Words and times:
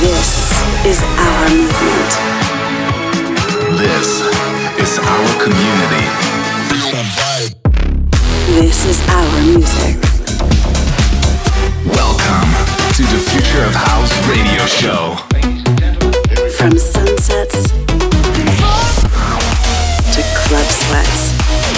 This 0.00 0.32
is 0.86 1.02
our 1.02 1.48
movement. 1.50 2.12
This 3.76 4.24
is 4.80 4.98
our 4.98 5.28
community. 5.44 6.06
This 8.48 8.86
is 8.86 9.00
our 9.10 9.40
music. 9.44 10.00
Welcome 11.84 12.48
to 12.96 13.02
the 13.12 13.20
Future 13.28 13.62
of 13.62 13.74
House 13.74 14.10
radio 14.26 14.64
show. 14.64 15.16
From 16.56 16.78
sunsets 16.78 17.68
to 20.14 20.22
club 20.32 20.66
sweats 20.80 21.69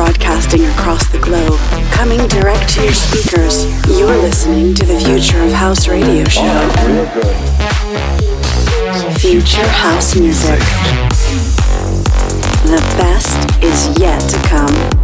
broadcasting 0.00 0.64
across 0.64 1.06
the 1.10 1.18
globe. 1.18 1.60
Coming 1.92 2.26
direct 2.28 2.70
to 2.70 2.82
your 2.82 2.94
speakers, 2.94 3.66
you're 3.86 4.16
listening 4.16 4.74
to 4.74 4.86
the 4.86 4.98
Future 4.98 5.42
of 5.42 5.52
House 5.52 5.88
radio 5.88 6.24
show. 6.24 6.70
Future 9.18 9.68
House 9.68 10.16
Music. 10.16 10.58
The 12.64 12.80
best 12.96 13.62
is 13.62 14.00
yet 14.00 14.18
to 14.30 14.38
come. 14.48 14.99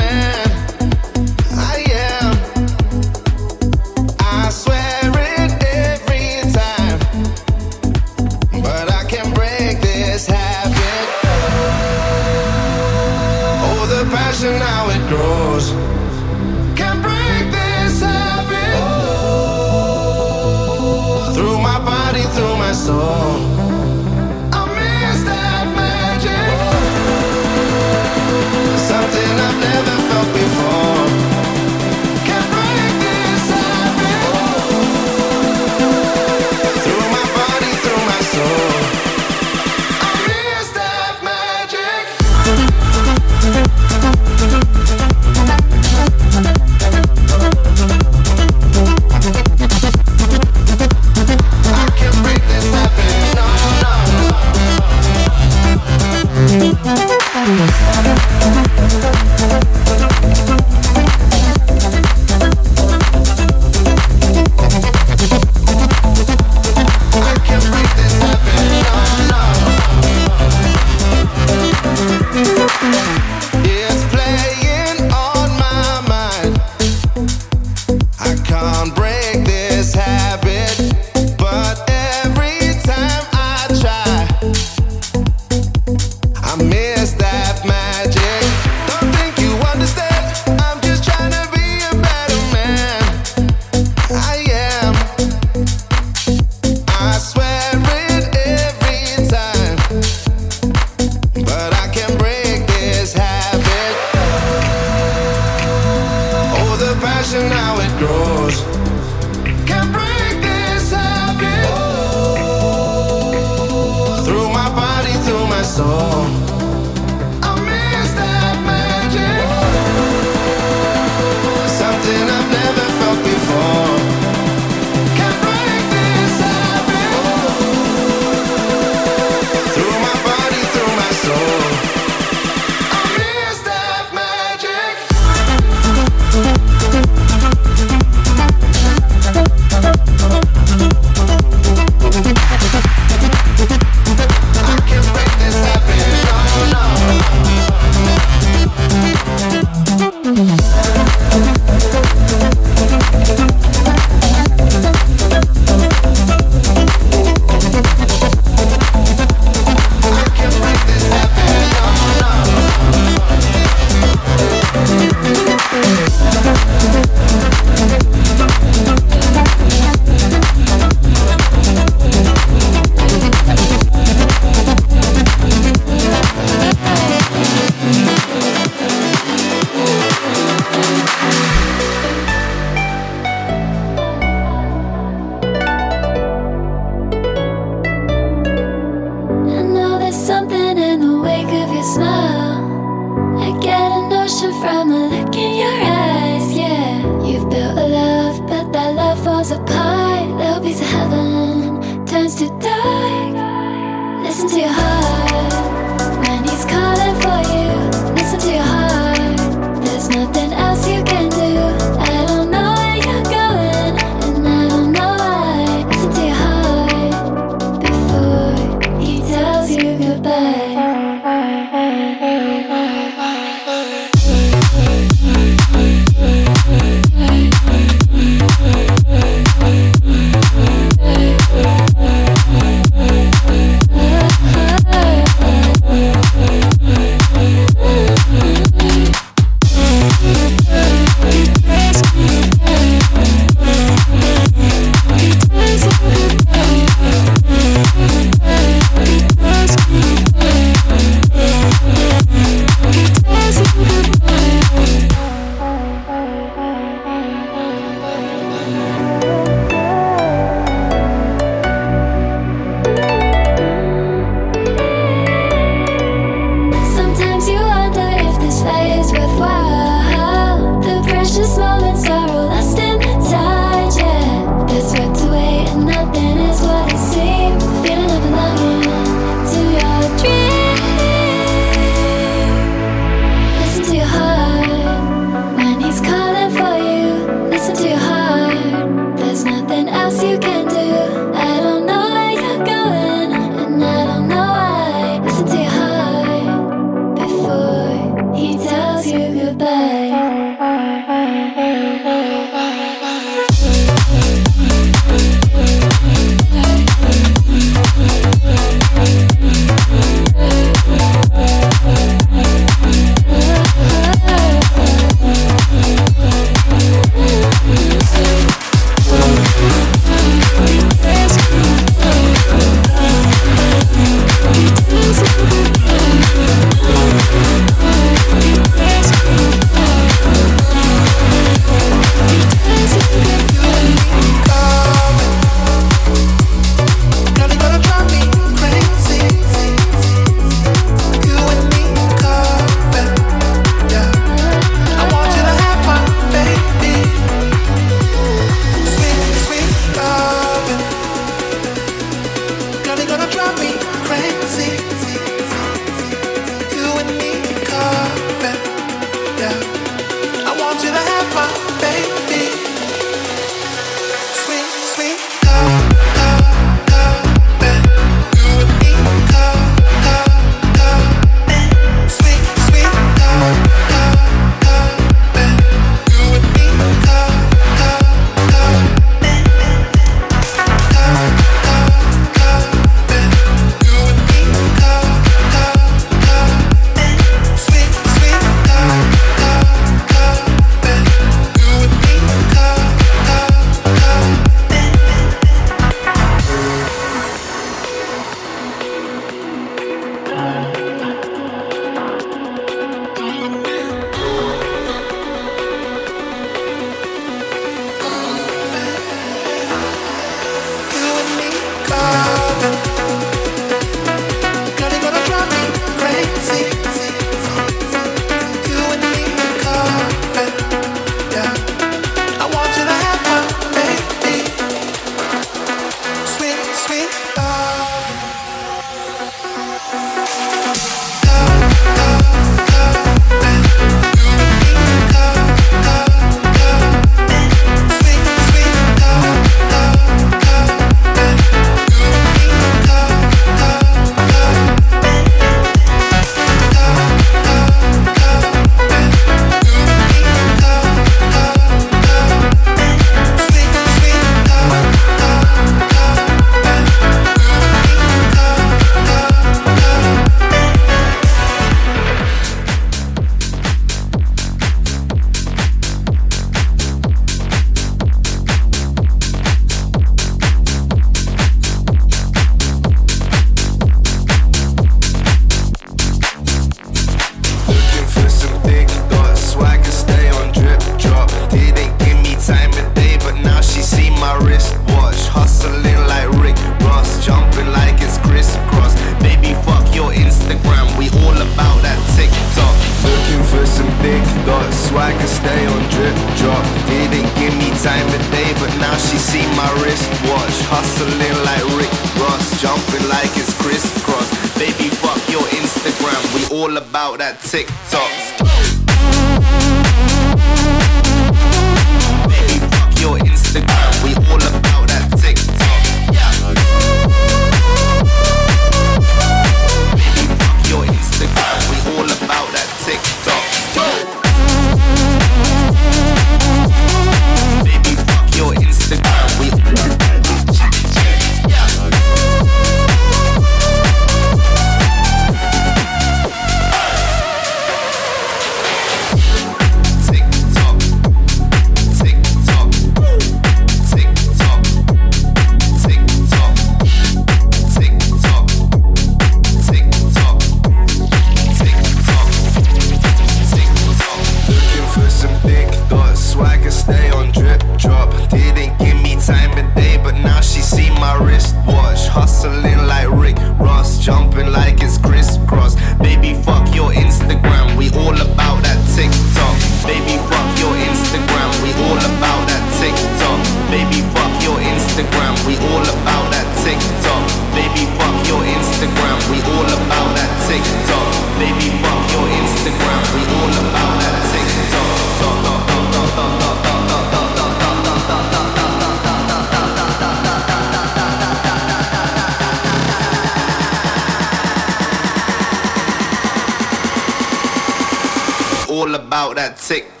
About 599.21 599.35
that 599.35 599.57
TikTok. 599.57 600.00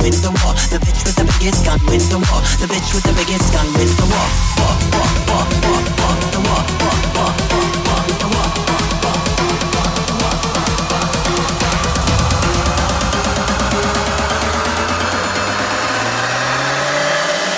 win 0.00 0.14
the 0.22 0.30
war. 0.42 0.54
The 0.70 0.78
bitch 0.78 1.04
with 1.04 1.16
the 1.16 1.24
biggest 1.24 1.64
gun 1.64 1.80
win 1.86 2.02
the 2.10 2.18
war. 2.18 2.40
The 2.60 2.66
bitch 2.66 2.94
with 2.94 3.04
the 3.04 3.14
biggest 3.14 3.52
gun 3.52 3.66
win 3.74 3.88
the 3.98 4.06
war. 4.06 4.28
War, 4.58 4.74
war, 4.94 5.10
war, 5.28 5.46
war, 5.64 5.82
war, 6.00 6.14
the 6.32 6.40
war, 6.46 6.62
war, 6.82 6.96
war, 7.16 7.32
war, 7.52 7.70
war, 7.86 8.02
the 8.20 8.28
war. 8.34 8.48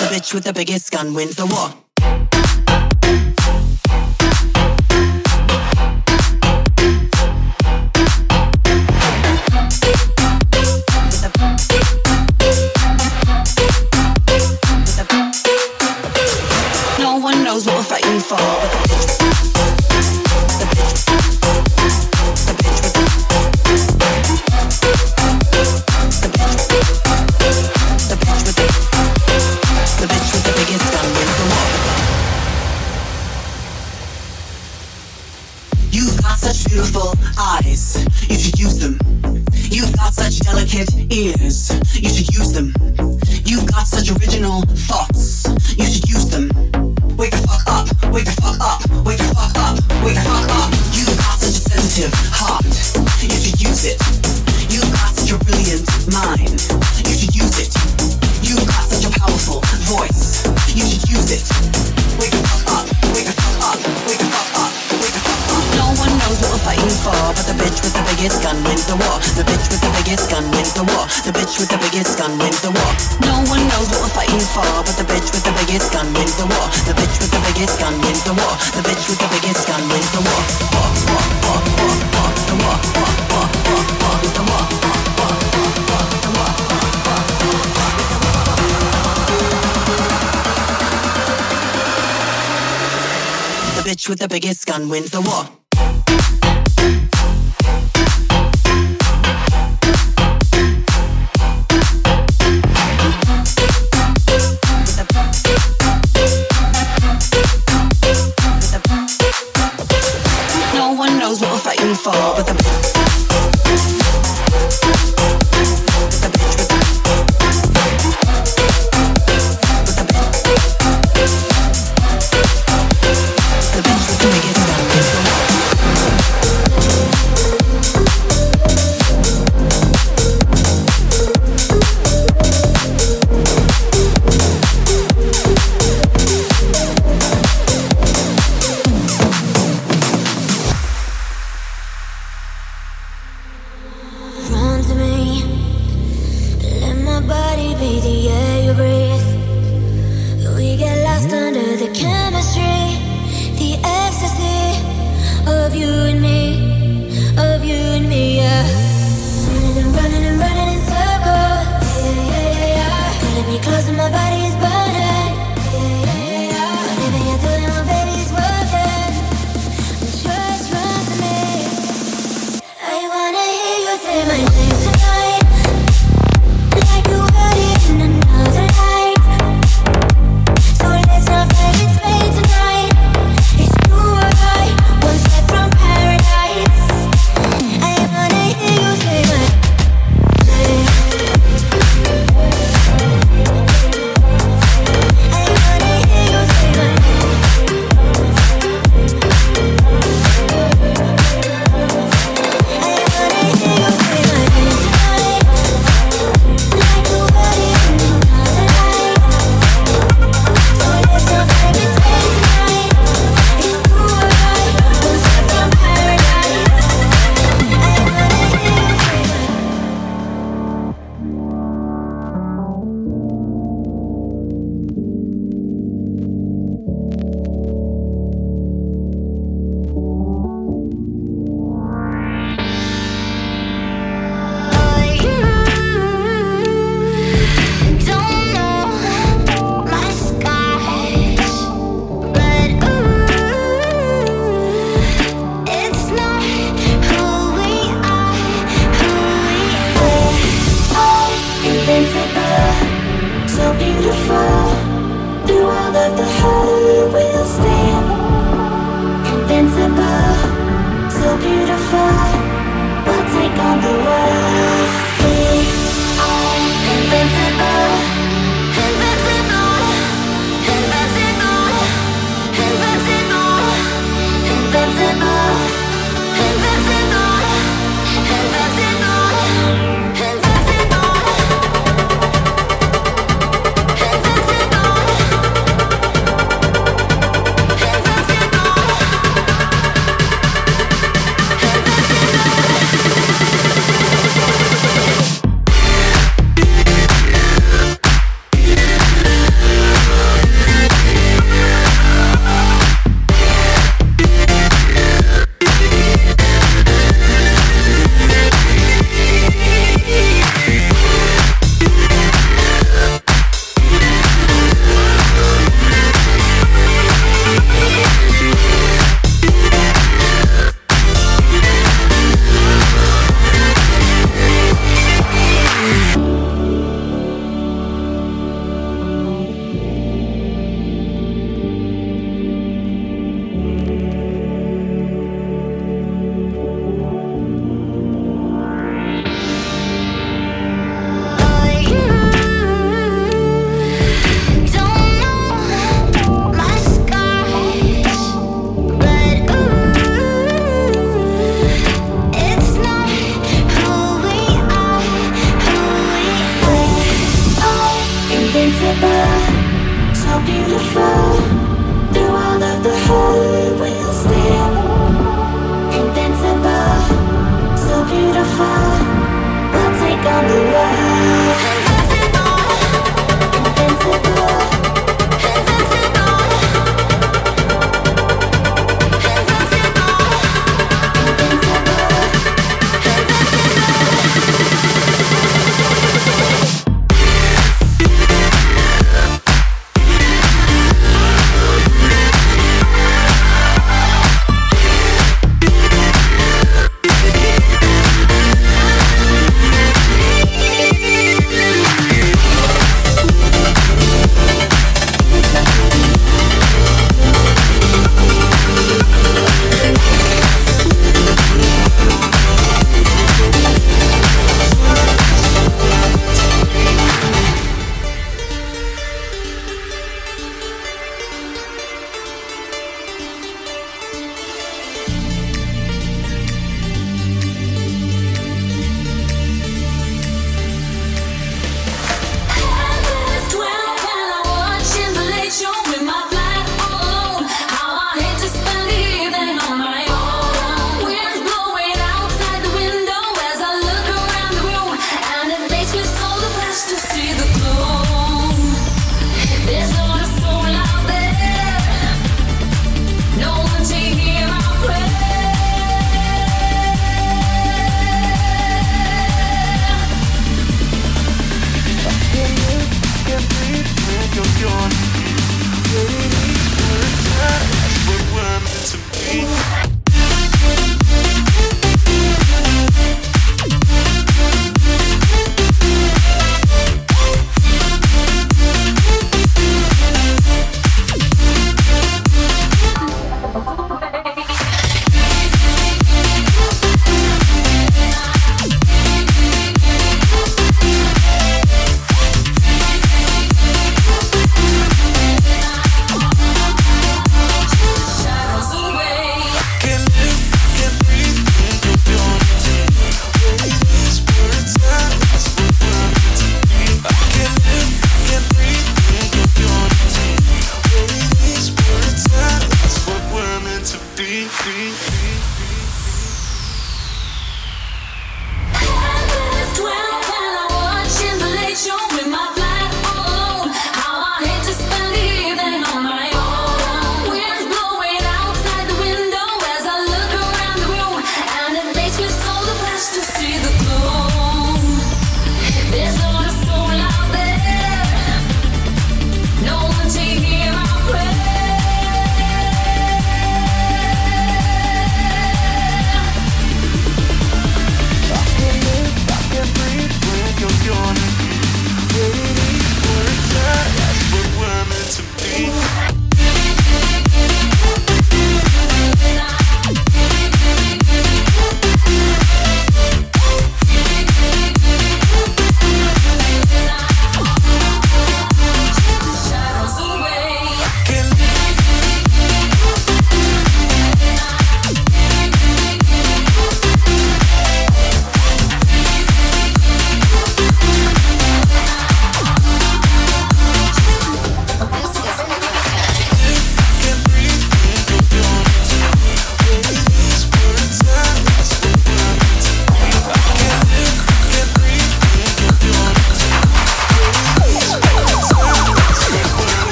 The 0.00 0.06
bitch 0.14 0.34
with 0.34 0.44
the 0.44 0.52
biggest 0.52 0.90
gun 0.90 1.14
wins 1.14 1.36
the 1.36 1.46
war. 1.46 1.87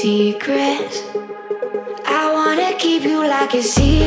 secret. 0.00 1.04
I 2.06 2.32
wanna 2.32 2.72
keep 2.78 3.02
you 3.02 3.18
like 3.18 3.52
a 3.52 3.62
secret. 3.62 3.99